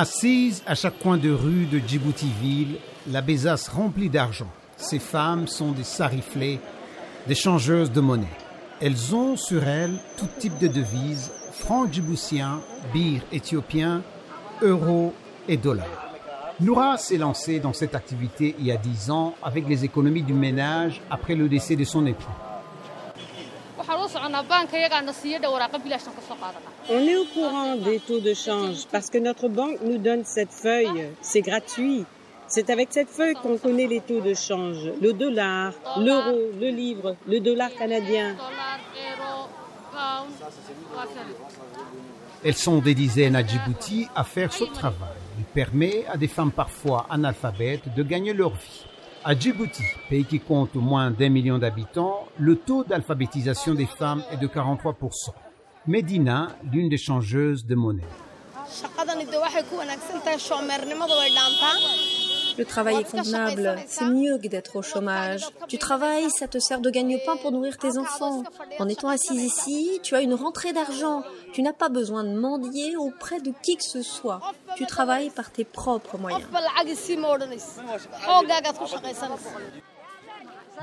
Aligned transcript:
Assise 0.00 0.62
à 0.64 0.76
chaque 0.76 1.00
coin 1.00 1.16
de 1.16 1.32
rue 1.32 1.66
de 1.66 1.80
Djibouti-Ville, 1.80 2.76
la 3.10 3.20
besace 3.20 3.66
remplie 3.66 4.08
d'argent. 4.08 4.46
Ces 4.76 5.00
femmes 5.00 5.48
sont 5.48 5.72
des 5.72 5.82
sariflées, 5.82 6.60
des 7.26 7.34
changeuses 7.34 7.90
de 7.90 8.00
monnaie. 8.00 8.38
Elles 8.80 9.12
ont 9.12 9.36
sur 9.36 9.64
elles 9.64 9.98
tout 10.16 10.28
type 10.38 10.56
de 10.60 10.68
devises, 10.68 11.32
francs 11.50 11.92
djiboutiens, 11.92 12.60
bir 12.94 13.22
éthiopiens, 13.32 14.04
euros 14.62 15.14
et 15.48 15.56
dollars. 15.56 16.14
Noura 16.60 16.96
s'est 16.96 17.18
lancée 17.18 17.58
dans 17.58 17.72
cette 17.72 17.96
activité 17.96 18.54
il 18.60 18.66
y 18.66 18.70
a 18.70 18.76
dix 18.76 19.10
ans 19.10 19.34
avec 19.42 19.68
les 19.68 19.84
économies 19.84 20.22
du 20.22 20.32
ménage 20.32 21.02
après 21.10 21.34
le 21.34 21.48
décès 21.48 21.74
de 21.74 21.82
son 21.82 22.06
époux. 22.06 22.30
On 26.90 27.06
est 27.06 27.16
au 27.16 27.24
courant 27.26 27.76
des 27.76 28.00
taux 28.00 28.20
de 28.20 28.34
change 28.34 28.86
parce 28.90 29.10
que 29.10 29.18
notre 29.18 29.48
banque 29.48 29.78
nous 29.82 29.98
donne 29.98 30.24
cette 30.24 30.52
feuille. 30.52 31.10
C'est 31.20 31.42
gratuit. 31.42 32.04
C'est 32.46 32.70
avec 32.70 32.88
cette 32.90 33.10
feuille 33.10 33.34
qu'on 33.34 33.58
connaît 33.58 33.86
les 33.86 34.00
taux 34.00 34.20
de 34.20 34.34
change. 34.34 34.90
Le 35.00 35.12
dollar, 35.12 35.72
l'euro, 35.98 36.38
le 36.58 36.68
livre, 36.68 37.16
le 37.26 37.40
dollar 37.40 37.70
canadien. 37.74 38.36
Elles 42.44 42.54
sont 42.54 42.78
des 42.78 42.94
dizaines 42.94 43.36
à 43.36 43.46
Djibouti 43.46 44.08
à 44.14 44.24
faire 44.24 44.52
ce 44.52 44.64
travail. 44.64 45.18
Il 45.38 45.44
permet 45.44 46.06
à 46.06 46.16
des 46.16 46.28
femmes 46.28 46.52
parfois 46.52 47.06
analphabètes 47.10 47.94
de 47.94 48.02
gagner 48.02 48.32
leur 48.32 48.50
vie. 48.50 48.84
À 49.24 49.34
Djibouti, 49.34 49.82
pays 50.08 50.24
qui 50.24 50.38
compte 50.38 50.74
moins 50.76 51.10
d'un 51.10 51.28
million 51.28 51.58
d'habitants, 51.58 52.28
le 52.38 52.56
taux 52.56 52.84
d'alphabétisation 52.84 53.74
des 53.74 53.86
femmes 53.86 54.22
est 54.30 54.36
de 54.36 54.46
43%. 54.46 55.30
Medina, 55.88 56.48
l'une 56.72 56.88
des 56.88 56.98
changeuses 56.98 57.66
de 57.66 57.74
monnaie. 57.74 58.04
Le 62.58 62.64
travail 62.64 62.96
est 62.96 63.10
convenable, 63.10 63.76
c'est 63.86 64.04
mieux 64.06 64.36
que 64.38 64.48
d'être 64.48 64.76
au 64.76 64.82
chômage. 64.82 65.46
Tu 65.68 65.78
travailles, 65.78 66.28
ça 66.30 66.48
te 66.48 66.58
sert 66.58 66.80
de 66.80 66.90
gagne-pain 66.90 67.36
pour 67.36 67.52
nourrir 67.52 67.78
tes 67.78 67.98
enfants. 67.98 68.42
En 68.80 68.88
étant 68.88 69.08
assise 69.08 69.42
ici, 69.42 70.00
tu 70.02 70.16
as 70.16 70.20
une 70.20 70.34
rentrée 70.34 70.72
d'argent. 70.72 71.22
Tu 71.52 71.62
n'as 71.62 71.72
pas 71.72 71.88
besoin 71.88 72.24
de 72.24 72.36
mendier 72.36 72.96
auprès 72.96 73.40
de 73.40 73.52
qui 73.62 73.76
que 73.76 73.84
ce 73.84 74.02
soit. 74.02 74.40
Tu 74.76 74.86
travailles 74.86 75.30
par 75.30 75.50
tes 75.50 75.64
propres 75.64 76.18
moyens. 76.18 76.42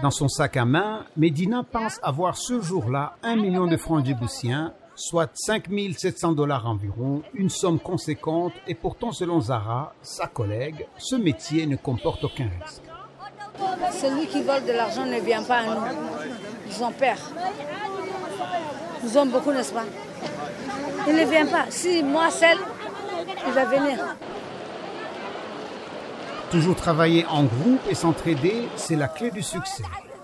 Dans 0.02 0.12
son 0.12 0.28
sac 0.28 0.58
à 0.58 0.66
main, 0.66 1.06
Medina 1.18 1.64
pense 1.64 2.00
avoir 2.04 2.38
ce 2.38 2.62
jour-là 2.62 3.16
un 3.24 3.36
million 3.36 3.68
de 3.68 3.78
francs 3.78 4.06
djiboutiens 4.06 4.74
soit 4.96 5.30
5700 5.34 6.34
dollars 6.34 6.68
environ, 6.68 7.22
une 7.34 7.50
somme 7.50 7.80
conséquente 7.80 8.54
et 8.68 8.76
pourtant 8.76 9.12
selon 9.12 9.42
Zara, 9.42 9.94
sa 10.02 10.28
collègue, 10.28 10.88
ce 10.98 11.16
métier 11.16 11.66
ne 11.66 11.76
comporte 11.76 12.24
aucun 12.24 12.50
risque. 12.62 12.82
Celui 13.92 14.28
qui 14.28 14.42
vole 14.42 14.66
de 14.66 14.72
l'argent 14.72 15.06
ne 15.06 15.20
vient 15.20 15.44
pas 15.44 15.60
à 15.60 15.66
nous. 15.66 15.82
Ils 16.70 16.84
ont 16.84 16.92
peur. 16.92 17.18
Nous 19.04 19.18
ont 19.18 19.26
beaucoup, 19.26 19.52
n'est-ce 19.52 19.74
pas? 19.74 19.86
Il 21.08 21.16
ne 21.16 21.26
vient 21.26 21.46
pas. 21.46 21.66
Si 21.70 22.04
moi 22.04 22.30
seul, 22.32 22.58
il 23.48 23.54
va 23.54 23.66
venir. 23.66 24.16
Toujours 26.52 26.76
travailler 26.76 27.26
en 27.28 27.44
groupe 27.44 27.82
et 27.90 27.96
s'entraider, 27.96 28.68
c'est 28.76 28.96
la 28.96 29.08
clé 29.08 29.32
du 29.32 29.44
succès. 29.44 29.84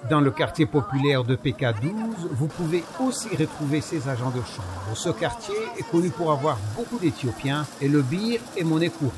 Dans 0.10 0.20
le 0.20 0.32
quartier 0.32 0.66
populaire 0.66 1.24
de 1.24 1.36
PK12, 1.36 1.94
vous 2.32 2.48
pouvez 2.48 2.84
aussi 3.00 3.30
retrouver 3.36 3.82
ces 3.82 4.10
agents 4.10 4.32
de 4.32 4.42
chambre. 4.42 4.96
Ce 4.96 5.10
quartier 5.10 5.56
est 5.78 5.90
connu 5.90 6.10
pour 6.10 6.32
avoir 6.32 6.58
beaucoup 6.76 6.98
d'Éthiopiens 6.98 7.68
et 7.80 7.88
le 7.88 8.02
bir 8.02 8.40
est 8.58 8.64
monnaie 8.64 8.90
courante. 8.90 9.14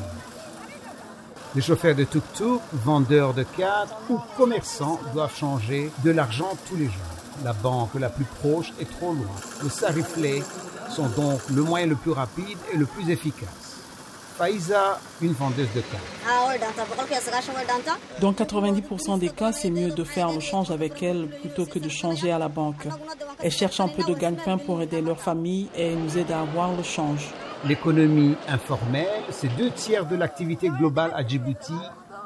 Les 1.56 1.62
chauffeurs 1.62 1.96
de 1.96 2.04
tuk-tuk, 2.04 2.60
vendeurs 2.74 3.34
de 3.34 3.44
cartes 3.44 3.96
ou 4.10 4.20
commerçants 4.36 5.00
doivent 5.14 5.36
changer 5.36 5.90
de 6.04 6.12
l'argent 6.12 6.52
tous 6.68 6.76
les 6.76 6.86
jours. 6.86 7.14
La 7.44 7.54
banque 7.54 7.96
la 7.96 8.10
plus 8.10 8.26
proche 8.26 8.74
est 8.80 8.90
trop 8.90 9.14
loin. 9.14 9.36
Les 9.64 9.70
sariflés 9.70 10.44
sont 10.90 11.08
donc 11.08 11.40
le 11.50 11.64
moyen 11.64 11.88
le 11.88 11.96
plus 11.96 12.12
rapide 12.12 12.58
et 12.74 12.78
le 12.78 12.86
plus 12.86 13.10
efficace. 13.10 13.73
Faïza, 14.44 15.00
une 15.22 15.32
vendeuse 15.32 15.70
de 15.74 15.80
cartes. 15.80 16.04
Dans 18.20 18.34
90% 18.34 19.18
des 19.18 19.30
cas, 19.30 19.54
c'est 19.54 19.70
mieux 19.70 19.92
de 19.92 20.04
faire 20.04 20.34
le 20.34 20.42
change 20.42 20.70
avec 20.70 21.02
elle 21.02 21.30
plutôt 21.30 21.66
que 21.66 21.80
de 21.80 21.88
changer 21.88 22.30
à 22.30 22.40
la 22.40 22.50
banque. 22.50 22.86
Elles 23.42 23.52
cherchent 23.52 23.80
un 23.80 23.88
peu 23.88 24.04
de 24.04 24.14
gagne-pain 24.14 24.58
pour 24.58 24.82
aider 24.82 25.00
leur 25.00 25.18
famille 25.18 25.70
et 25.78 25.96
nous 25.96 26.18
aident 26.18 26.34
à 26.34 26.42
avoir 26.42 26.76
le 26.76 26.84
change. 26.84 27.30
L'économie 27.64 28.36
informelle, 28.50 29.24
c'est 29.30 29.56
deux 29.56 29.72
tiers 29.72 30.06
de 30.06 30.18
l'activité 30.18 30.68
globale 30.68 31.14
à 31.16 31.26
Djibouti, 31.26 31.80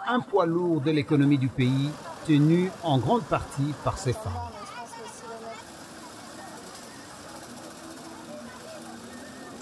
un 0.08 0.20
poids 0.20 0.48
lourd 0.48 0.82
de 0.82 0.90
l'économie 0.90 1.38
du 1.38 1.50
pays, 1.50 1.92
tenu 2.26 2.72
en 2.82 2.98
grande 2.98 3.26
partie 3.26 3.76
par 3.84 4.00
ces 4.00 4.14
femmes. 4.14 4.57